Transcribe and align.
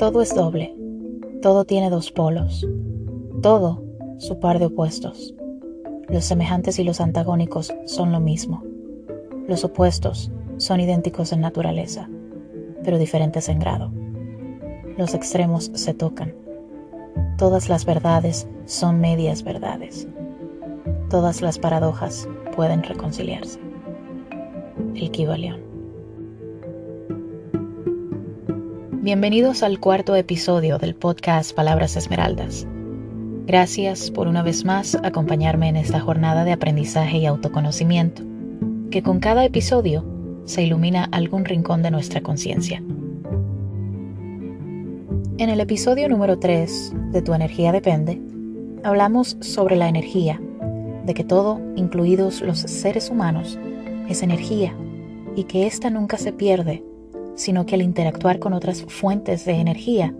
Todo 0.00 0.22
es 0.22 0.34
doble, 0.34 0.74
todo 1.42 1.66
tiene 1.66 1.90
dos 1.90 2.10
polos, 2.10 2.66
todo 3.42 3.84
su 4.16 4.40
par 4.40 4.58
de 4.58 4.64
opuestos. 4.64 5.34
Los 6.08 6.24
semejantes 6.24 6.78
y 6.78 6.84
los 6.84 7.02
antagónicos 7.02 7.70
son 7.84 8.10
lo 8.10 8.18
mismo. 8.18 8.64
Los 9.46 9.62
opuestos 9.62 10.32
son 10.56 10.80
idénticos 10.80 11.34
en 11.34 11.42
naturaleza, 11.42 12.08
pero 12.82 12.96
diferentes 12.96 13.50
en 13.50 13.58
grado. 13.58 13.92
Los 14.96 15.12
extremos 15.12 15.70
se 15.74 15.92
tocan. 15.92 16.34
Todas 17.36 17.68
las 17.68 17.84
verdades 17.84 18.48
son 18.64 19.02
medias 19.02 19.42
verdades. 19.42 20.08
Todas 21.10 21.42
las 21.42 21.58
paradojas 21.58 22.26
pueden 22.56 22.82
reconciliarse. 22.82 23.60
El 24.94 25.10
Kibalión. 25.10 25.69
Bienvenidos 29.02 29.62
al 29.62 29.80
cuarto 29.80 30.14
episodio 30.14 30.76
del 30.76 30.94
podcast 30.94 31.54
Palabras 31.54 31.96
Esmeraldas. 31.96 32.66
Gracias 33.46 34.10
por 34.10 34.28
una 34.28 34.42
vez 34.42 34.66
más 34.66 34.94
acompañarme 34.94 35.70
en 35.70 35.76
esta 35.76 36.00
jornada 36.00 36.44
de 36.44 36.52
aprendizaje 36.52 37.16
y 37.16 37.24
autoconocimiento, 37.24 38.22
que 38.90 39.02
con 39.02 39.18
cada 39.18 39.46
episodio 39.46 40.04
se 40.44 40.64
ilumina 40.64 41.08
algún 41.12 41.46
rincón 41.46 41.82
de 41.82 41.90
nuestra 41.90 42.20
conciencia. 42.20 42.82
En 45.38 45.48
el 45.48 45.60
episodio 45.60 46.06
número 46.10 46.38
3 46.38 46.92
de 47.10 47.22
Tu 47.22 47.32
energía 47.32 47.72
depende, 47.72 48.20
hablamos 48.84 49.38
sobre 49.40 49.76
la 49.76 49.88
energía, 49.88 50.42
de 51.06 51.14
que 51.14 51.24
todo, 51.24 51.58
incluidos 51.74 52.42
los 52.42 52.58
seres 52.58 53.08
humanos, 53.08 53.58
es 54.10 54.22
energía 54.22 54.74
y 55.36 55.44
que 55.44 55.66
ésta 55.66 55.88
nunca 55.88 56.18
se 56.18 56.34
pierde 56.34 56.84
sino 57.34 57.66
que 57.66 57.74
al 57.74 57.82
interactuar 57.82 58.38
con 58.38 58.52
otras 58.52 58.82
fuentes 58.82 59.44
de 59.44 59.52
energía, 59.52 60.14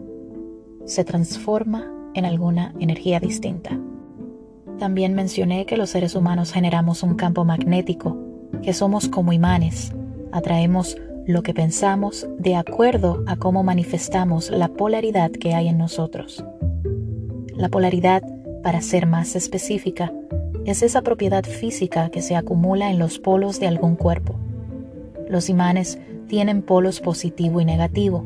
se 0.84 1.04
transforma 1.04 1.92
en 2.14 2.24
alguna 2.24 2.74
energía 2.80 3.20
distinta. 3.20 3.78
También 4.78 5.14
mencioné 5.14 5.66
que 5.66 5.76
los 5.76 5.90
seres 5.90 6.14
humanos 6.14 6.52
generamos 6.52 7.02
un 7.02 7.14
campo 7.14 7.44
magnético, 7.44 8.16
que 8.62 8.72
somos 8.72 9.08
como 9.08 9.32
imanes, 9.32 9.92
atraemos 10.32 10.96
lo 11.26 11.42
que 11.42 11.54
pensamos 11.54 12.26
de 12.38 12.56
acuerdo 12.56 13.22
a 13.26 13.36
cómo 13.36 13.62
manifestamos 13.62 14.50
la 14.50 14.68
polaridad 14.68 15.30
que 15.30 15.54
hay 15.54 15.68
en 15.68 15.78
nosotros. 15.78 16.44
La 17.54 17.68
polaridad, 17.68 18.22
para 18.62 18.80
ser 18.80 19.06
más 19.06 19.36
específica, 19.36 20.12
es 20.64 20.82
esa 20.82 21.02
propiedad 21.02 21.44
física 21.44 22.10
que 22.10 22.22
se 22.22 22.36
acumula 22.36 22.90
en 22.90 22.98
los 22.98 23.18
polos 23.18 23.60
de 23.60 23.68
algún 23.68 23.96
cuerpo. 23.96 24.34
Los 25.28 25.48
imanes 25.48 25.98
tienen 26.30 26.62
polos 26.62 27.00
positivo 27.00 27.60
y 27.60 27.64
negativo, 27.64 28.24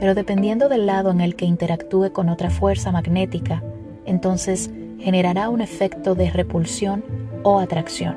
pero 0.00 0.16
dependiendo 0.16 0.68
del 0.68 0.86
lado 0.86 1.12
en 1.12 1.20
el 1.20 1.36
que 1.36 1.44
interactúe 1.44 2.10
con 2.12 2.30
otra 2.30 2.50
fuerza 2.50 2.90
magnética, 2.90 3.62
entonces 4.06 4.72
generará 4.98 5.48
un 5.48 5.60
efecto 5.60 6.16
de 6.16 6.30
repulsión 6.30 7.04
o 7.44 7.60
atracción. 7.60 8.16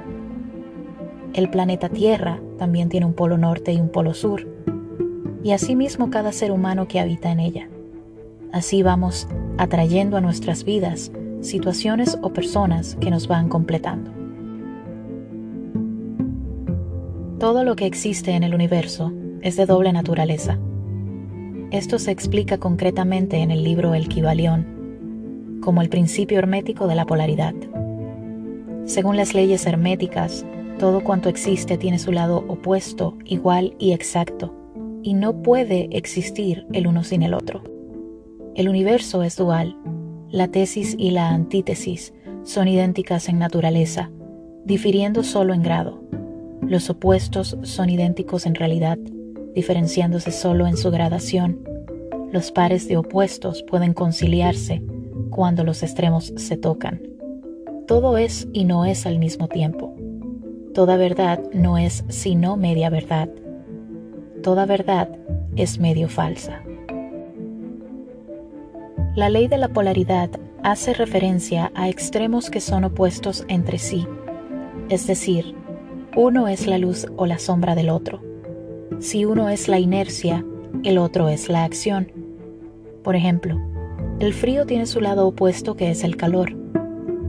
El 1.35 1.51
planeta 1.51 1.87
Tierra 1.87 2.41
también 2.57 2.89
tiene 2.89 3.05
un 3.05 3.13
polo 3.13 3.37
norte 3.37 3.71
y 3.71 3.79
un 3.79 3.89
polo 3.89 4.15
sur, 4.15 4.47
y 5.43 5.51
asimismo 5.51 6.09
cada 6.09 6.31
ser 6.31 6.51
humano 6.51 6.87
que 6.87 6.99
habita 6.99 7.31
en 7.31 7.41
ella. 7.41 7.69
Así 8.51 8.81
vamos 8.81 9.27
atrayendo 9.59 10.17
a 10.17 10.21
nuestras 10.21 10.63
vidas 10.63 11.11
situaciones 11.41 12.17
o 12.23 12.33
personas 12.33 12.97
que 12.99 13.11
nos 13.11 13.27
van 13.27 13.49
completando. 13.49 14.20
Todo 17.41 17.63
lo 17.63 17.75
que 17.75 17.87
existe 17.87 18.33
en 18.33 18.43
el 18.43 18.53
universo 18.53 19.11
es 19.41 19.55
de 19.55 19.65
doble 19.65 19.91
naturaleza. 19.91 20.59
Esto 21.71 21.97
se 21.97 22.11
explica 22.11 22.59
concretamente 22.59 23.37
en 23.37 23.49
el 23.49 23.63
libro 23.63 23.95
El 23.95 24.09
Kibalión, 24.09 25.59
como 25.59 25.81
el 25.81 25.89
principio 25.89 26.37
hermético 26.37 26.85
de 26.85 26.93
la 26.93 27.07
polaridad. 27.07 27.55
Según 28.85 29.17
las 29.17 29.33
leyes 29.33 29.65
herméticas, 29.65 30.45
todo 30.77 31.03
cuanto 31.03 31.29
existe 31.29 31.79
tiene 31.79 31.97
su 31.97 32.11
lado 32.11 32.45
opuesto, 32.47 33.17
igual 33.25 33.73
y 33.79 33.93
exacto, 33.93 34.53
y 35.01 35.15
no 35.15 35.41
puede 35.41 35.89
existir 35.97 36.67
el 36.73 36.85
uno 36.85 37.03
sin 37.03 37.23
el 37.23 37.33
otro. 37.33 37.63
El 38.53 38.69
universo 38.69 39.23
es 39.23 39.35
dual, 39.35 39.75
la 40.29 40.49
tesis 40.49 40.95
y 40.95 41.09
la 41.09 41.29
antítesis 41.29 42.13
son 42.43 42.67
idénticas 42.67 43.29
en 43.29 43.39
naturaleza, 43.39 44.11
difiriendo 44.63 45.23
solo 45.23 45.55
en 45.55 45.63
grado. 45.63 46.00
Los 46.71 46.89
opuestos 46.89 47.57
son 47.63 47.89
idénticos 47.89 48.45
en 48.45 48.55
realidad, 48.55 48.97
diferenciándose 49.53 50.31
solo 50.31 50.67
en 50.67 50.77
su 50.77 50.89
gradación. 50.89 51.59
Los 52.31 52.53
pares 52.53 52.87
de 52.87 52.95
opuestos 52.95 53.61
pueden 53.63 53.93
conciliarse 53.93 54.81
cuando 55.31 55.65
los 55.65 55.83
extremos 55.83 56.31
se 56.37 56.55
tocan. 56.55 57.01
Todo 57.87 58.17
es 58.17 58.47
y 58.53 58.63
no 58.63 58.85
es 58.85 59.05
al 59.05 59.19
mismo 59.19 59.49
tiempo. 59.49 59.93
Toda 60.73 60.95
verdad 60.95 61.43
no 61.51 61.77
es 61.77 62.05
sino 62.07 62.55
media 62.55 62.89
verdad. 62.89 63.27
Toda 64.41 64.65
verdad 64.65 65.09
es 65.57 65.77
medio 65.77 66.07
falsa. 66.07 66.63
La 69.17 69.29
ley 69.29 69.49
de 69.49 69.57
la 69.57 69.67
polaridad 69.67 70.29
hace 70.63 70.93
referencia 70.93 71.69
a 71.75 71.89
extremos 71.89 72.49
que 72.49 72.61
son 72.61 72.85
opuestos 72.85 73.43
entre 73.49 73.77
sí, 73.77 74.07
es 74.87 75.05
decir, 75.05 75.53
uno 76.15 76.47
es 76.47 76.67
la 76.67 76.77
luz 76.77 77.07
o 77.15 77.25
la 77.25 77.39
sombra 77.39 77.73
del 77.73 77.89
otro. 77.89 78.21
Si 78.99 79.23
uno 79.23 79.49
es 79.49 79.67
la 79.67 79.79
inercia, 79.79 80.45
el 80.83 80.97
otro 80.97 81.29
es 81.29 81.47
la 81.47 81.63
acción. 81.63 82.11
Por 83.03 83.15
ejemplo, 83.15 83.57
el 84.19 84.33
frío 84.33 84.65
tiene 84.65 84.85
su 84.85 84.99
lado 84.99 85.27
opuesto 85.27 85.75
que 85.75 85.89
es 85.89 86.03
el 86.03 86.17
calor. 86.17 86.53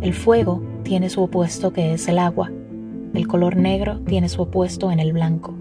El 0.01 0.13
fuego 0.13 0.63
tiene 0.83 1.11
su 1.11 1.23
opuesto 1.23 1.73
que 1.73 1.93
es 1.93 2.09
el 2.09 2.19
agua. 2.19 2.51
El 3.15 3.29
color 3.29 3.57
negro 3.57 4.01
tiene 4.01 4.29
su 4.29 4.43
opuesto 4.43 4.91
en 4.91 4.99
el 4.99 5.13
blanco. 5.13 5.55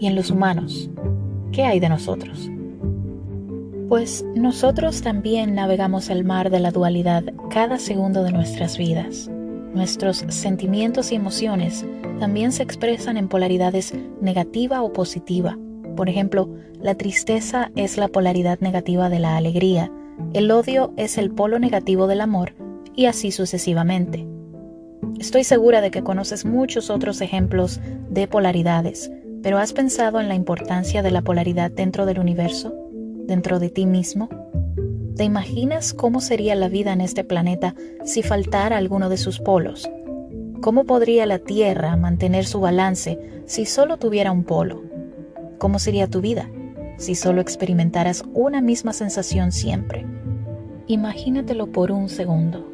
¿Y 0.00 0.06
en 0.06 0.16
los 0.16 0.30
humanos? 0.30 0.90
¿Qué 1.52 1.62
hay 1.62 1.78
de 1.78 1.88
nosotros? 1.88 2.50
Pues 3.88 4.24
nosotros 4.34 5.02
también 5.02 5.54
navegamos 5.54 6.10
el 6.10 6.24
mar 6.24 6.50
de 6.50 6.58
la 6.58 6.72
dualidad 6.72 7.24
cada 7.48 7.78
segundo 7.78 8.24
de 8.24 8.32
nuestras 8.32 8.76
vidas. 8.76 9.30
Nuestros 9.74 10.24
sentimientos 10.28 11.12
y 11.12 11.14
emociones 11.14 11.86
también 12.18 12.52
se 12.52 12.62
expresan 12.62 13.16
en 13.16 13.28
polaridades 13.28 13.94
negativa 14.20 14.82
o 14.82 14.92
positiva. 14.92 15.58
Por 15.96 16.08
ejemplo, 16.08 16.48
la 16.80 16.94
tristeza 16.94 17.70
es 17.74 17.96
la 17.96 18.08
polaridad 18.08 18.60
negativa 18.60 19.08
de 19.08 19.18
la 19.18 19.36
alegría, 19.36 19.90
el 20.34 20.50
odio 20.50 20.92
es 20.96 21.16
el 21.16 21.30
polo 21.30 21.58
negativo 21.58 22.06
del 22.06 22.20
amor 22.20 22.54
y 22.94 23.06
así 23.06 23.32
sucesivamente. 23.32 24.26
Estoy 25.18 25.44
segura 25.44 25.80
de 25.80 25.90
que 25.90 26.02
conoces 26.02 26.44
muchos 26.44 26.90
otros 26.90 27.20
ejemplos 27.20 27.80
de 28.10 28.28
polaridades, 28.28 29.10
pero 29.42 29.58
¿has 29.58 29.72
pensado 29.72 30.20
en 30.20 30.28
la 30.28 30.34
importancia 30.34 31.02
de 31.02 31.10
la 31.10 31.22
polaridad 31.22 31.70
dentro 31.70 32.06
del 32.06 32.18
universo, 32.18 32.74
dentro 33.26 33.58
de 33.58 33.70
ti 33.70 33.86
mismo? 33.86 34.28
¿Te 35.16 35.24
imaginas 35.24 35.92
cómo 35.92 36.22
sería 36.22 36.54
la 36.54 36.70
vida 36.70 36.94
en 36.94 37.02
este 37.02 37.22
planeta 37.22 37.74
si 38.02 38.22
faltara 38.22 38.78
alguno 38.78 39.10
de 39.10 39.18
sus 39.18 39.40
polos? 39.40 39.90
¿Cómo 40.62 40.84
podría 40.84 41.26
la 41.26 41.38
Tierra 41.38 41.96
mantener 41.96 42.46
su 42.46 42.60
balance 42.60 43.18
si 43.44 43.66
solo 43.66 43.98
tuviera 43.98 44.32
un 44.32 44.44
polo? 44.44 44.82
¿Cómo 45.58 45.78
sería 45.78 46.06
tu 46.06 46.22
vida 46.22 46.48
si 46.96 47.14
solo 47.14 47.42
experimentaras 47.42 48.24
una 48.32 48.62
misma 48.62 48.94
sensación 48.94 49.52
siempre? 49.52 50.06
Imagínatelo 50.86 51.66
por 51.66 51.92
un 51.92 52.08
segundo. 52.08 52.72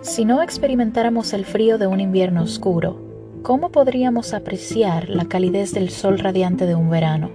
Si 0.00 0.24
no 0.24 0.42
experimentáramos 0.42 1.34
el 1.34 1.44
frío 1.44 1.78
de 1.78 1.86
un 1.86 2.00
invierno 2.00 2.42
oscuro, 2.42 3.00
¿cómo 3.42 3.70
podríamos 3.70 4.34
apreciar 4.34 5.08
la 5.08 5.26
calidez 5.26 5.72
del 5.72 5.90
sol 5.90 6.18
radiante 6.18 6.66
de 6.66 6.74
un 6.74 6.90
verano? 6.90 7.30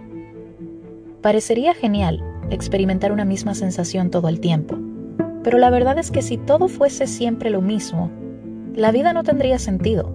Parecería 1.22 1.74
genial 1.74 2.33
experimentar 2.50 3.12
una 3.12 3.26
misma 3.26 3.56
sensación 3.56 4.10
todo 4.10 4.30
el 4.30 4.40
tiempo. 4.40 4.78
Pero 5.44 5.58
la 5.58 5.70
verdad 5.70 5.98
es 5.98 6.12
que 6.12 6.22
si 6.22 6.38
todo 6.38 6.68
fuese 6.68 7.08
siempre 7.08 7.50
lo 7.50 7.62
mismo, 7.62 8.10
la 8.76 8.92
vida 8.92 9.14
no 9.14 9.24
tendría 9.24 9.60
sentido. 9.60 10.12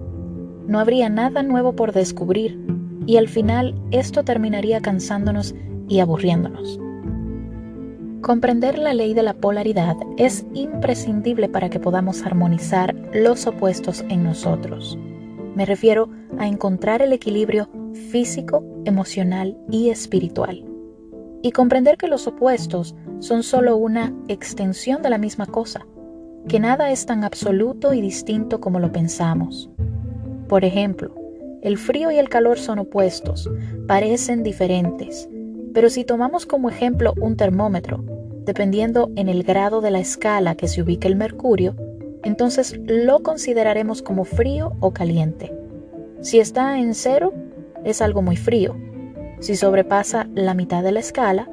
No 0.67 0.79
habría 0.79 1.09
nada 1.09 1.43
nuevo 1.43 1.75
por 1.75 1.93
descubrir 1.93 2.59
y 3.05 3.17
al 3.17 3.27
final 3.27 3.75
esto 3.91 4.23
terminaría 4.23 4.81
cansándonos 4.81 5.55
y 5.87 5.99
aburriéndonos. 5.99 6.79
Comprender 8.21 8.77
la 8.77 8.93
ley 8.93 9.13
de 9.13 9.23
la 9.23 9.33
polaridad 9.33 9.95
es 10.17 10.45
imprescindible 10.53 11.47
para 11.47 11.69
que 11.69 11.79
podamos 11.79 12.23
armonizar 12.23 12.93
los 13.13 13.47
opuestos 13.47 14.03
en 14.09 14.23
nosotros. 14.23 14.97
Me 15.55 15.65
refiero 15.65 16.09
a 16.37 16.47
encontrar 16.47 17.01
el 17.01 17.13
equilibrio 17.13 17.69
físico, 18.11 18.63
emocional 18.85 19.57
y 19.71 19.89
espiritual 19.89 20.68
y 21.41 21.51
comprender 21.51 21.97
que 21.97 22.07
los 22.07 22.27
opuestos 22.27 22.95
son 23.19 23.43
solo 23.43 23.77
una 23.77 24.13
extensión 24.27 25.01
de 25.01 25.09
la 25.09 25.17
misma 25.17 25.45
cosa, 25.45 25.85
que 26.47 26.59
nada 26.59 26.91
es 26.91 27.05
tan 27.05 27.23
absoluto 27.23 27.93
y 27.93 28.01
distinto 28.01 28.59
como 28.59 28.79
lo 28.79 28.91
pensamos. 28.91 29.69
Por 30.47 30.65
ejemplo, 30.65 31.13
el 31.61 31.77
frío 31.77 32.11
y 32.11 32.17
el 32.17 32.29
calor 32.29 32.57
son 32.57 32.79
opuestos, 32.79 33.49
parecen 33.87 34.43
diferentes, 34.43 35.29
Pero 35.71 35.91
si 35.91 36.03
tomamos 36.03 36.47
como 36.47 36.69
ejemplo 36.69 37.13
un 37.21 37.37
termómetro, 37.37 38.03
dependiendo 38.43 39.11
en 39.15 39.29
el 39.29 39.43
grado 39.43 39.81
de 39.81 39.91
la 39.91 39.99
escala 39.99 40.55
que 40.55 40.67
se 40.67 40.81
ubique 40.81 41.07
el 41.07 41.15
mercurio, 41.15 41.75
entonces 42.23 42.79
lo 42.85 43.21
consideraremos 43.21 44.01
como 44.01 44.25
frío 44.25 44.73
o 44.79 44.91
caliente. 44.91 45.53
Si 46.21 46.39
está 46.39 46.79
en 46.79 46.95
cero, 46.95 47.33
es 47.83 48.01
algo 48.01 48.23
muy 48.23 48.35
frío. 48.35 48.75
Si 49.39 49.55
sobrepasa 49.55 50.27
la 50.35 50.53
mitad 50.53 50.83
de 50.83 50.91
la 50.91 50.99
escala, 50.99 51.49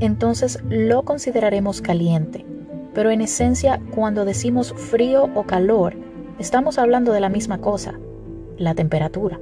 entonces 0.00 0.58
lo 0.68 1.04
consideraremos 1.04 1.80
caliente. 1.80 2.44
Pero 2.94 3.10
en 3.10 3.20
esencia, 3.20 3.80
cuando 3.94 4.24
decimos 4.24 4.72
frío 4.72 5.30
o 5.34 5.44
calor, 5.44 5.94
estamos 6.38 6.78
hablando 6.78 7.12
de 7.12 7.20
la 7.20 7.28
misma 7.28 7.58
cosa, 7.58 7.98
la 8.56 8.74
temperatura. 8.74 9.38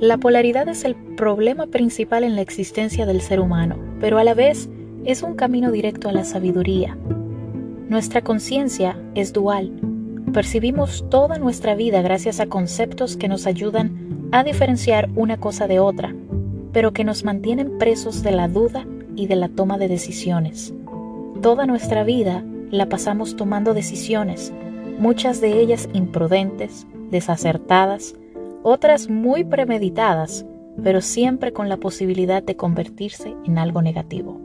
La 0.00 0.18
polaridad 0.18 0.68
es 0.68 0.84
el 0.84 0.94
problema 0.94 1.66
principal 1.66 2.22
en 2.22 2.36
la 2.36 2.42
existencia 2.42 3.06
del 3.06 3.20
ser 3.20 3.40
humano, 3.40 3.76
pero 4.00 4.18
a 4.18 4.24
la 4.24 4.34
vez 4.34 4.68
es 5.04 5.22
un 5.22 5.34
camino 5.34 5.72
directo 5.72 6.08
a 6.08 6.12
la 6.12 6.24
sabiduría. 6.24 6.96
Nuestra 7.88 8.20
conciencia 8.22 9.00
es 9.14 9.32
dual. 9.32 9.72
Percibimos 10.32 11.06
toda 11.08 11.38
nuestra 11.38 11.74
vida 11.74 12.02
gracias 12.02 12.40
a 12.40 12.46
conceptos 12.46 13.16
que 13.16 13.28
nos 13.28 13.46
ayudan 13.46 14.05
a 14.36 14.44
diferenciar 14.44 15.08
una 15.14 15.38
cosa 15.38 15.66
de 15.66 15.80
otra, 15.80 16.14
pero 16.70 16.92
que 16.92 17.04
nos 17.04 17.24
mantienen 17.24 17.78
presos 17.78 18.22
de 18.22 18.32
la 18.32 18.48
duda 18.48 18.86
y 19.14 19.28
de 19.28 19.36
la 19.36 19.48
toma 19.48 19.78
de 19.78 19.88
decisiones. 19.88 20.74
Toda 21.40 21.64
nuestra 21.64 22.04
vida 22.04 22.44
la 22.70 22.86
pasamos 22.86 23.36
tomando 23.36 23.72
decisiones, 23.72 24.52
muchas 24.98 25.40
de 25.40 25.58
ellas 25.58 25.88
imprudentes, 25.94 26.86
desacertadas, 27.10 28.14
otras 28.62 29.08
muy 29.08 29.42
premeditadas, 29.42 30.44
pero 30.84 31.00
siempre 31.00 31.54
con 31.54 31.70
la 31.70 31.78
posibilidad 31.78 32.42
de 32.42 32.56
convertirse 32.56 33.34
en 33.46 33.56
algo 33.56 33.80
negativo. 33.80 34.38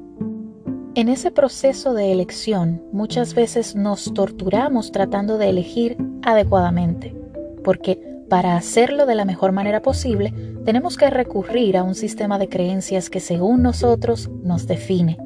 En 0.96 1.10
ese 1.10 1.32
proceso 1.32 1.94
de 1.94 2.14
elección 2.14 2.82
muchas 2.94 3.34
veces 3.34 3.76
nos 3.76 4.14
torturamos 4.14 4.94
tratando 4.94 5.38
de 5.38 5.50
elegir 5.50 5.98
adecuadamente, 6.22 7.14
porque 7.62 8.11
para 8.32 8.56
hacerlo 8.56 9.06
de 9.06 9.16
la 9.16 9.26
mejor 9.26 9.52
manera 9.52 9.82
posible 9.82 10.34
tenemos 10.64 10.96
que 10.96 11.10
recurrir 11.10 11.76
a 11.76 11.84
un 11.84 11.96
sistema 11.96 12.40
de 12.40 12.48
creencias 12.48 13.10
que 13.10 13.20
según 13.20 13.62
nosotros 13.62 14.30
nos 14.42 14.68
define, 14.68 15.18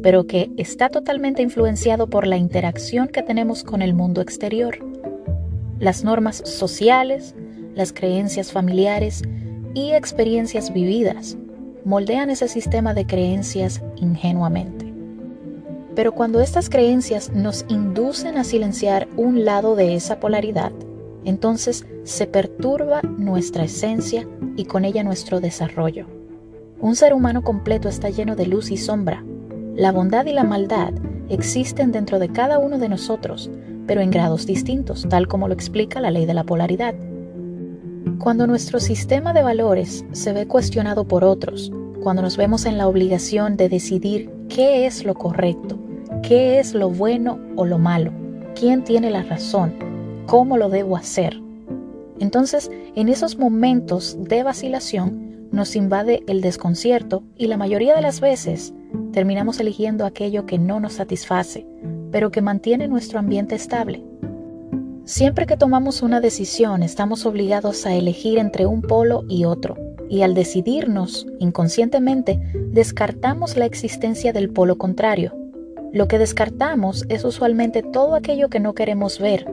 pero 0.00 0.28
que 0.28 0.52
está 0.56 0.88
totalmente 0.88 1.42
influenciado 1.42 2.08
por 2.08 2.24
la 2.24 2.36
interacción 2.36 3.08
que 3.08 3.24
tenemos 3.24 3.64
con 3.64 3.82
el 3.82 3.94
mundo 3.94 4.20
exterior. 4.20 4.78
Las 5.80 6.04
normas 6.04 6.36
sociales, 6.36 7.34
las 7.74 7.92
creencias 7.92 8.52
familiares 8.52 9.22
y 9.74 9.90
experiencias 9.90 10.72
vividas 10.72 11.36
moldean 11.84 12.30
ese 12.30 12.46
sistema 12.46 12.94
de 12.94 13.08
creencias 13.08 13.82
ingenuamente. 13.96 14.94
Pero 15.96 16.12
cuando 16.12 16.40
estas 16.40 16.70
creencias 16.70 17.32
nos 17.32 17.64
inducen 17.66 18.38
a 18.38 18.44
silenciar 18.44 19.08
un 19.16 19.44
lado 19.44 19.74
de 19.74 19.96
esa 19.96 20.20
polaridad, 20.20 20.70
entonces 21.24 21.86
se 22.04 22.26
perturba 22.26 23.02
nuestra 23.02 23.64
esencia 23.64 24.26
y 24.56 24.64
con 24.64 24.84
ella 24.84 25.02
nuestro 25.02 25.40
desarrollo. 25.40 26.06
Un 26.80 26.96
ser 26.96 27.14
humano 27.14 27.42
completo 27.42 27.88
está 27.88 28.10
lleno 28.10 28.34
de 28.34 28.46
luz 28.46 28.70
y 28.70 28.76
sombra. 28.76 29.24
La 29.76 29.92
bondad 29.92 30.26
y 30.26 30.32
la 30.32 30.44
maldad 30.44 30.92
existen 31.28 31.92
dentro 31.92 32.18
de 32.18 32.28
cada 32.28 32.58
uno 32.58 32.78
de 32.78 32.88
nosotros, 32.88 33.50
pero 33.86 34.00
en 34.00 34.10
grados 34.10 34.46
distintos, 34.46 35.06
tal 35.08 35.28
como 35.28 35.48
lo 35.48 35.54
explica 35.54 36.00
la 36.00 36.10
ley 36.10 36.26
de 36.26 36.34
la 36.34 36.44
polaridad. 36.44 36.94
Cuando 38.18 38.46
nuestro 38.46 38.80
sistema 38.80 39.32
de 39.32 39.42
valores 39.42 40.04
se 40.12 40.32
ve 40.32 40.46
cuestionado 40.46 41.04
por 41.04 41.24
otros, 41.24 41.72
cuando 42.02 42.22
nos 42.22 42.36
vemos 42.36 42.66
en 42.66 42.78
la 42.78 42.88
obligación 42.88 43.56
de 43.56 43.68
decidir 43.68 44.30
qué 44.48 44.86
es 44.86 45.04
lo 45.04 45.14
correcto, 45.14 45.78
qué 46.22 46.58
es 46.58 46.74
lo 46.74 46.90
bueno 46.90 47.38
o 47.56 47.64
lo 47.64 47.78
malo, 47.78 48.12
quién 48.54 48.84
tiene 48.84 49.10
la 49.10 49.22
razón, 49.22 49.91
cómo 50.26 50.56
lo 50.56 50.68
debo 50.68 50.96
hacer. 50.96 51.40
Entonces, 52.18 52.70
en 52.94 53.08
esos 53.08 53.38
momentos 53.38 54.16
de 54.18 54.42
vacilación 54.42 55.48
nos 55.50 55.76
invade 55.76 56.22
el 56.28 56.40
desconcierto 56.40 57.22
y 57.36 57.46
la 57.46 57.56
mayoría 57.56 57.94
de 57.94 58.00
las 58.02 58.20
veces 58.20 58.72
terminamos 59.12 59.60
eligiendo 59.60 60.06
aquello 60.06 60.46
que 60.46 60.58
no 60.58 60.80
nos 60.80 60.94
satisface, 60.94 61.66
pero 62.10 62.30
que 62.30 62.42
mantiene 62.42 62.88
nuestro 62.88 63.18
ambiente 63.18 63.54
estable. 63.54 64.02
Siempre 65.04 65.46
que 65.46 65.56
tomamos 65.56 66.00
una 66.00 66.20
decisión 66.20 66.82
estamos 66.82 67.26
obligados 67.26 67.86
a 67.86 67.94
elegir 67.94 68.38
entre 68.38 68.66
un 68.66 68.82
polo 68.82 69.24
y 69.28 69.44
otro, 69.44 69.76
y 70.08 70.22
al 70.22 70.34
decidirnos, 70.34 71.26
inconscientemente, 71.40 72.38
descartamos 72.70 73.56
la 73.56 73.66
existencia 73.66 74.32
del 74.32 74.50
polo 74.50 74.78
contrario. 74.78 75.34
Lo 75.92 76.06
que 76.06 76.18
descartamos 76.18 77.04
es 77.08 77.24
usualmente 77.24 77.82
todo 77.82 78.14
aquello 78.14 78.48
que 78.48 78.60
no 78.60 78.74
queremos 78.74 79.18
ver, 79.18 79.46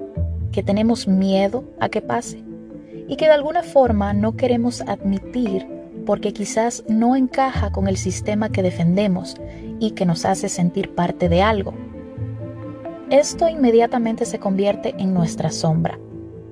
que 0.52 0.64
tenemos 0.64 1.08
miedo 1.08 1.64
a 1.80 1.90
que 1.90 2.02
pase, 2.02 2.44
y 3.08 3.16
que 3.16 3.26
de 3.26 3.32
alguna 3.32 3.64
forma 3.64 4.14
no 4.14 4.36
queremos 4.36 4.82
admitir 4.82 5.68
porque 6.06 6.34
quizás 6.34 6.84
no 6.88 7.16
encaja 7.16 7.72
con 7.72 7.88
el 7.88 7.98
sistema 7.98 8.50
que 8.50 8.64
defendemos 8.64 9.36
y 9.80 9.92
que 9.92 10.06
nos 10.06 10.26
hace 10.26 10.50
sentir 10.50 10.96
parte 10.96 11.30
de 11.30 11.42
algo. 11.42 11.74
Esto 13.10 13.48
inmediatamente 13.50 14.26
se 14.26 14.40
convierte 14.40 14.96
en 14.98 15.14
nuestra 15.14 15.50
sombra, 15.52 16.00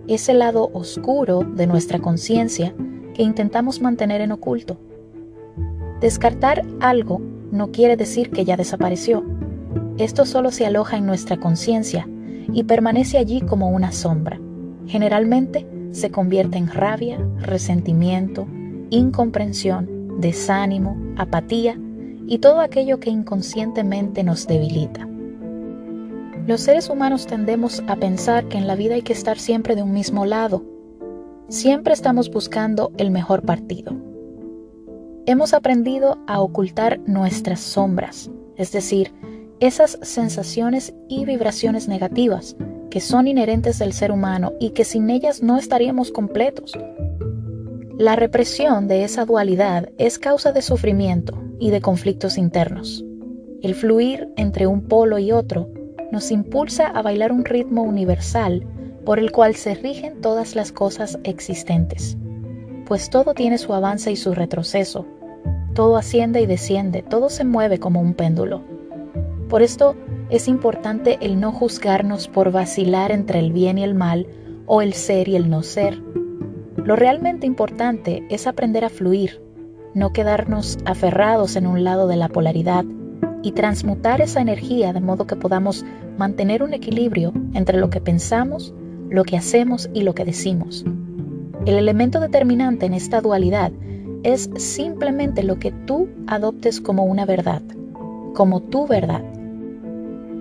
ese 0.07 0.33
lado 0.33 0.69
oscuro 0.73 1.41
de 1.41 1.67
nuestra 1.67 1.99
conciencia 1.99 2.73
que 3.13 3.23
intentamos 3.23 3.81
mantener 3.81 4.21
en 4.21 4.31
oculto. 4.31 4.77
Descartar 6.01 6.65
algo 6.79 7.21
no 7.51 7.71
quiere 7.71 7.97
decir 7.97 8.31
que 8.31 8.45
ya 8.45 8.57
desapareció. 8.57 9.23
Esto 9.97 10.25
solo 10.25 10.51
se 10.51 10.65
aloja 10.65 10.97
en 10.97 11.05
nuestra 11.05 11.37
conciencia 11.37 12.07
y 12.53 12.63
permanece 12.63 13.17
allí 13.17 13.41
como 13.41 13.69
una 13.69 13.91
sombra. 13.91 14.39
Generalmente 14.85 15.67
se 15.91 16.11
convierte 16.11 16.57
en 16.57 16.67
rabia, 16.67 17.17
resentimiento, 17.39 18.47
incomprensión, 18.89 20.19
desánimo, 20.19 20.97
apatía 21.17 21.79
y 22.27 22.39
todo 22.39 22.59
aquello 22.59 22.99
que 22.99 23.09
inconscientemente 23.09 24.23
nos 24.23 24.47
debilita. 24.47 25.07
Los 26.45 26.61
seres 26.61 26.89
humanos 26.89 27.27
tendemos 27.27 27.83
a 27.87 27.97
pensar 27.97 28.47
que 28.47 28.57
en 28.57 28.67
la 28.67 28.75
vida 28.75 28.95
hay 28.95 29.01
que 29.01 29.13
estar 29.13 29.37
siempre 29.37 29.75
de 29.75 29.83
un 29.83 29.91
mismo 29.91 30.25
lado. 30.25 30.63
Siempre 31.49 31.93
estamos 31.93 32.31
buscando 32.31 32.91
el 32.97 33.11
mejor 33.11 33.41
partido. 33.41 33.93
Hemos 35.25 35.53
aprendido 35.53 36.17
a 36.25 36.39
ocultar 36.39 37.01
nuestras 37.05 37.59
sombras, 37.59 38.31
es 38.55 38.71
decir, 38.71 39.11
esas 39.59 39.97
sensaciones 40.01 40.93
y 41.07 41.25
vibraciones 41.25 41.87
negativas 41.87 42.55
que 42.89 43.01
son 43.01 43.27
inherentes 43.27 43.79
del 43.79 43.93
ser 43.93 44.11
humano 44.11 44.53
y 44.59 44.71
que 44.71 44.85
sin 44.85 45.09
ellas 45.09 45.41
no 45.41 45.57
estaríamos 45.57 46.11
completos. 46.11 46.73
La 47.97 48.15
represión 48.15 48.87
de 48.87 49.03
esa 49.03 49.25
dualidad 49.25 49.89
es 49.97 50.19
causa 50.19 50.51
de 50.51 50.61
sufrimiento 50.61 51.41
y 51.59 51.71
de 51.71 51.81
conflictos 51.81 52.37
internos. 52.37 53.03
El 53.61 53.73
fluir 53.73 54.29
entre 54.37 54.67
un 54.67 54.83
polo 54.83 55.17
y 55.17 55.31
otro 55.31 55.69
nos 56.11 56.31
impulsa 56.31 56.87
a 56.87 57.01
bailar 57.01 57.31
un 57.31 57.43
ritmo 57.43 57.81
universal 57.81 58.65
por 59.03 59.19
el 59.19 59.31
cual 59.31 59.55
se 59.55 59.73
rigen 59.73 60.21
todas 60.21 60.55
las 60.55 60.71
cosas 60.71 61.17
existentes, 61.23 62.17
pues 62.85 63.09
todo 63.09 63.33
tiene 63.33 63.57
su 63.57 63.73
avance 63.73 64.11
y 64.11 64.15
su 64.15 64.33
retroceso, 64.33 65.05
todo 65.73 65.97
asciende 65.97 66.41
y 66.41 66.45
desciende, 66.45 67.01
todo 67.01 67.29
se 67.29 67.43
mueve 67.43 67.79
como 67.79 67.99
un 68.01 68.13
péndulo. 68.13 68.76
Por 69.49 69.61
esto 69.61 69.95
es 70.29 70.47
importante 70.47 71.17
el 71.21 71.39
no 71.39 71.51
juzgarnos 71.51 72.27
por 72.27 72.51
vacilar 72.51 73.11
entre 73.11 73.39
el 73.39 73.51
bien 73.51 73.77
y 73.77 73.83
el 73.83 73.95
mal 73.95 74.27
o 74.65 74.81
el 74.81 74.93
ser 74.93 75.29
y 75.29 75.35
el 75.35 75.49
no 75.49 75.63
ser. 75.63 76.01
Lo 76.75 76.95
realmente 76.95 77.47
importante 77.47 78.25
es 78.29 78.47
aprender 78.47 78.83
a 78.83 78.89
fluir, 78.89 79.41
no 79.93 80.11
quedarnos 80.11 80.77
aferrados 80.85 81.55
en 81.55 81.67
un 81.67 81.83
lado 81.83 82.07
de 82.07 82.17
la 82.17 82.29
polaridad, 82.29 82.85
y 83.43 83.51
transmutar 83.53 84.21
esa 84.21 84.41
energía 84.41 84.93
de 84.93 84.99
modo 84.99 85.27
que 85.27 85.35
podamos 85.35 85.85
mantener 86.17 86.63
un 86.63 86.73
equilibrio 86.73 87.31
entre 87.53 87.77
lo 87.77 87.89
que 87.89 88.01
pensamos, 88.01 88.73
lo 89.09 89.23
que 89.23 89.37
hacemos 89.37 89.89
y 89.93 90.01
lo 90.01 90.13
que 90.13 90.25
decimos. 90.25 90.83
El 91.65 91.75
elemento 91.75 92.19
determinante 92.19 92.85
en 92.85 92.93
esta 92.93 93.21
dualidad 93.21 93.71
es 94.23 94.49
simplemente 94.57 95.43
lo 95.43 95.59
que 95.59 95.71
tú 95.71 96.09
adoptes 96.27 96.81
como 96.81 97.05
una 97.05 97.25
verdad, 97.25 97.61
como 98.33 98.61
tu 98.61 98.87
verdad. 98.87 99.23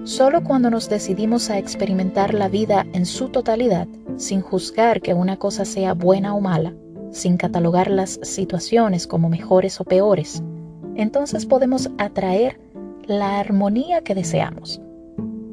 Solo 0.07 0.45
cuando 0.45 0.71
nos 0.71 0.89
decidimos 0.89 1.51
a 1.51 1.59
experimentar 1.59 2.33
la 2.33 2.49
vida 2.49 2.87
en 2.93 3.07
su 3.07 3.29
totalidad, 3.29 3.89
sin 4.17 4.41
juzgar 4.41 5.01
que 5.03 5.15
una 5.15 5.37
cosa 5.37 5.65
sea 5.65 5.95
buena 5.95 6.33
o 6.33 6.41
mala, 6.41 6.75
sin 7.11 7.37
catalogar 7.37 7.91
las 7.91 8.21
situaciones 8.23 9.09
como 9.09 9.29
mejores 9.29 9.81
o 9.81 9.85
peores, 9.85 10.45
entonces 10.95 11.45
podemos 11.45 11.91
atraer 11.99 12.61
la 13.09 13.41
armonía 13.41 14.03
que 14.03 14.15
deseamos. 14.15 14.81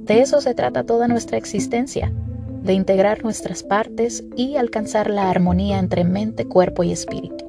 De 0.03 0.21
eso 0.21 0.39
se 0.39 0.53
trata 0.53 0.83
toda 0.83 1.07
nuestra 1.07 1.37
existencia, 1.39 2.13
de 2.61 2.73
integrar 2.73 3.23
nuestras 3.23 3.63
partes 3.63 4.23
y 4.35 4.57
alcanzar 4.57 5.09
la 5.09 5.31
armonía 5.31 5.79
entre 5.79 6.03
mente, 6.03 6.45
cuerpo 6.45 6.83
y 6.83 6.91
espíritu. 6.91 7.43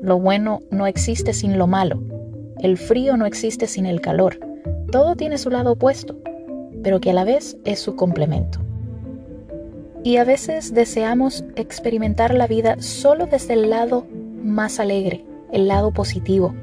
Lo 0.00 0.18
bueno 0.18 0.60
no 0.70 0.86
existe 0.86 1.34
sin 1.34 1.58
lo 1.58 1.66
malo. 1.66 2.02
El 2.58 2.78
frío 2.78 3.18
no 3.18 3.26
existe 3.26 3.66
sin 3.66 3.84
el 3.84 4.00
calor. 4.00 4.40
Todo 4.92 5.16
tiene 5.16 5.38
su 5.38 5.48
lado 5.48 5.72
opuesto, 5.72 6.18
pero 6.82 7.00
que 7.00 7.10
a 7.10 7.14
la 7.14 7.24
vez 7.24 7.56
es 7.64 7.80
su 7.80 7.96
complemento. 7.96 8.58
Y 10.04 10.18
a 10.18 10.24
veces 10.24 10.74
deseamos 10.74 11.46
experimentar 11.56 12.34
la 12.34 12.46
vida 12.46 12.76
solo 12.78 13.24
desde 13.24 13.54
el 13.54 13.70
lado 13.70 14.06
más 14.44 14.80
alegre, 14.80 15.24
el 15.50 15.66
lado 15.66 15.92
positivo, 15.92 16.54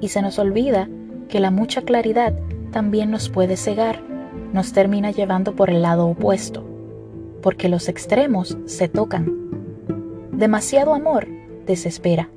y 0.00 0.08
se 0.08 0.22
nos 0.22 0.38
olvida 0.38 0.88
que 1.28 1.38
la 1.38 1.50
mucha 1.50 1.82
claridad 1.82 2.32
también 2.72 3.10
nos 3.10 3.28
puede 3.28 3.58
cegar, 3.58 4.00
nos 4.54 4.72
termina 4.72 5.10
llevando 5.10 5.54
por 5.54 5.68
el 5.68 5.82
lado 5.82 6.06
opuesto, 6.06 6.64
porque 7.42 7.68
los 7.68 7.90
extremos 7.90 8.56
se 8.64 8.88
tocan. 8.88 9.30
Demasiado 10.32 10.94
amor 10.94 11.28
desespera, 11.66 12.30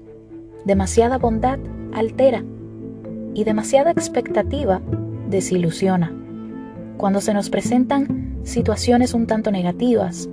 demasiada 0.65 1.17
bondad 1.17 1.59
altera 1.93 2.43
y 3.33 3.45
demasiada 3.45 3.91
expectativa 3.91 4.81
desilusiona. 5.29 6.11
Cuando 6.97 7.21
se 7.21 7.33
nos 7.33 7.49
presentan 7.49 8.39
situaciones 8.43 9.13
un 9.13 9.27
tanto 9.27 9.51
negativas, 9.51 10.29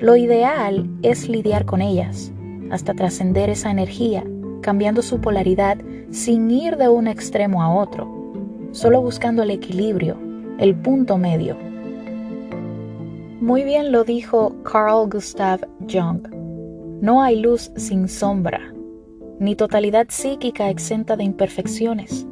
lo 0.00 0.16
ideal 0.16 0.88
es 1.02 1.28
lidiar 1.28 1.64
con 1.64 1.82
ellas, 1.82 2.32
hasta 2.70 2.94
trascender 2.94 3.50
esa 3.50 3.70
energía, 3.70 4.24
cambiando 4.62 5.02
su 5.02 5.20
polaridad 5.20 5.78
sin 6.10 6.50
ir 6.50 6.76
de 6.76 6.88
un 6.88 7.08
extremo 7.08 7.62
a 7.62 7.74
otro, 7.74 8.08
solo 8.72 9.00
buscando 9.02 9.42
el 9.42 9.50
equilibrio, 9.50 10.16
el 10.58 10.74
punto 10.74 11.18
medio. 11.18 11.56
Muy 13.40 13.64
bien 13.64 13.92
lo 13.92 14.04
dijo 14.04 14.54
Carl 14.62 15.08
Gustav 15.10 15.60
Jung. 15.90 16.26
No 17.02 17.22
hay 17.22 17.40
luz 17.40 17.70
sin 17.76 18.08
sombra, 18.08 18.72
ni 19.38 19.54
totalidad 19.54 20.06
psíquica 20.08 20.70
exenta 20.70 21.16
de 21.16 21.24
imperfecciones. 21.24 22.26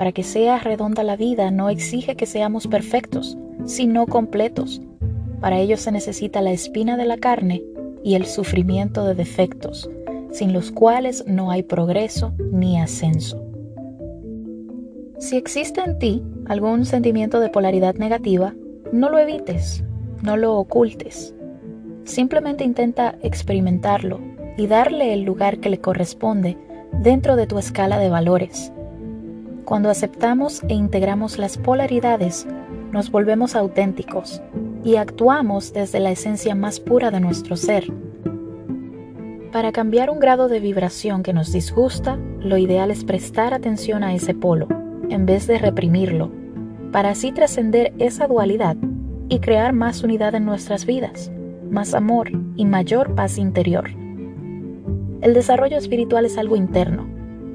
Para 0.00 0.12
que 0.12 0.22
sea 0.22 0.58
redonda 0.58 1.02
la 1.02 1.14
vida 1.14 1.50
no 1.50 1.68
exige 1.68 2.16
que 2.16 2.24
seamos 2.24 2.66
perfectos, 2.66 3.36
sino 3.66 4.06
completos. 4.06 4.80
Para 5.42 5.58
ello 5.58 5.76
se 5.76 5.92
necesita 5.92 6.40
la 6.40 6.52
espina 6.52 6.96
de 6.96 7.04
la 7.04 7.18
carne 7.18 7.62
y 8.02 8.14
el 8.14 8.24
sufrimiento 8.24 9.04
de 9.04 9.14
defectos, 9.14 9.90
sin 10.30 10.54
los 10.54 10.72
cuales 10.72 11.26
no 11.26 11.50
hay 11.50 11.62
progreso 11.62 12.32
ni 12.50 12.80
ascenso. 12.80 13.44
Si 15.18 15.36
existe 15.36 15.82
en 15.82 15.98
ti 15.98 16.22
algún 16.46 16.86
sentimiento 16.86 17.38
de 17.38 17.50
polaridad 17.50 17.96
negativa, 17.96 18.54
no 18.92 19.10
lo 19.10 19.18
evites, 19.18 19.84
no 20.22 20.38
lo 20.38 20.56
ocultes. 20.56 21.34
Simplemente 22.04 22.64
intenta 22.64 23.18
experimentarlo 23.20 24.18
y 24.56 24.66
darle 24.66 25.12
el 25.12 25.24
lugar 25.24 25.58
que 25.58 25.68
le 25.68 25.78
corresponde 25.78 26.56
dentro 27.02 27.36
de 27.36 27.46
tu 27.46 27.58
escala 27.58 27.98
de 27.98 28.08
valores. 28.08 28.72
Cuando 29.70 29.88
aceptamos 29.88 30.64
e 30.64 30.74
integramos 30.74 31.38
las 31.38 31.56
polaridades, 31.56 32.44
nos 32.90 33.12
volvemos 33.12 33.54
auténticos 33.54 34.42
y 34.82 34.96
actuamos 34.96 35.72
desde 35.72 36.00
la 36.00 36.10
esencia 36.10 36.56
más 36.56 36.80
pura 36.80 37.12
de 37.12 37.20
nuestro 37.20 37.54
ser. 37.54 37.84
Para 39.52 39.70
cambiar 39.70 40.10
un 40.10 40.18
grado 40.18 40.48
de 40.48 40.58
vibración 40.58 41.22
que 41.22 41.32
nos 41.32 41.52
disgusta, 41.52 42.18
lo 42.40 42.58
ideal 42.58 42.90
es 42.90 43.04
prestar 43.04 43.54
atención 43.54 44.02
a 44.02 44.12
ese 44.12 44.34
polo 44.34 44.66
en 45.08 45.24
vez 45.24 45.46
de 45.46 45.58
reprimirlo, 45.58 46.32
para 46.90 47.10
así 47.10 47.30
trascender 47.30 47.92
esa 48.00 48.26
dualidad 48.26 48.76
y 49.28 49.38
crear 49.38 49.72
más 49.72 50.02
unidad 50.02 50.34
en 50.34 50.46
nuestras 50.46 50.84
vidas, 50.84 51.30
más 51.70 51.94
amor 51.94 52.32
y 52.56 52.64
mayor 52.64 53.14
paz 53.14 53.38
interior. 53.38 53.88
El 55.20 55.32
desarrollo 55.32 55.76
espiritual 55.76 56.24
es 56.26 56.38
algo 56.38 56.56
interno, 56.56 57.06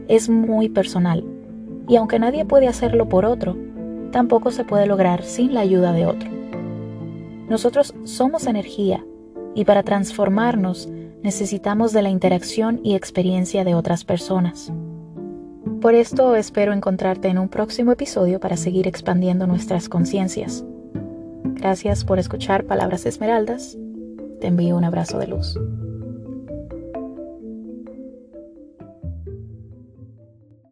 es 0.07 0.29
muy 0.29 0.69
personal, 0.69 1.34
y 1.87 1.95
aunque 1.97 2.19
nadie 2.19 2.45
puede 2.45 2.67
hacerlo 2.67 3.07
por 3.09 3.25
otro, 3.25 3.55
tampoco 4.11 4.51
se 4.51 4.63
puede 4.63 4.87
lograr 4.87 5.23
sin 5.23 5.53
la 5.53 5.61
ayuda 5.61 5.91
de 5.91 6.05
otro. 6.05 6.29
Nosotros 7.49 7.93
somos 8.03 8.47
energía 8.47 9.05
y 9.53 9.65
para 9.65 9.83
transformarnos 9.83 10.89
necesitamos 11.21 11.93
de 11.93 12.01
la 12.01 12.09
interacción 12.09 12.79
y 12.83 12.95
experiencia 12.95 13.63
de 13.63 13.75
otras 13.75 14.03
personas. 14.03 14.71
Por 15.81 15.93
esto 15.93 16.35
espero 16.35 16.73
encontrarte 16.73 17.27
en 17.27 17.37
un 17.37 17.49
próximo 17.49 17.91
episodio 17.91 18.39
para 18.39 18.57
seguir 18.57 18.87
expandiendo 18.87 19.45
nuestras 19.45 19.89
conciencias. 19.89 20.63
Gracias 21.43 22.03
por 22.03 22.19
escuchar 22.19 22.65
Palabras 22.65 23.05
Esmeraldas. 23.05 23.77
Te 24.41 24.47
envío 24.47 24.77
un 24.77 24.83
abrazo 24.83 25.19
de 25.19 25.27
luz. 25.27 25.57